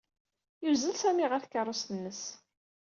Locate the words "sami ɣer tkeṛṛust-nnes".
0.97-2.21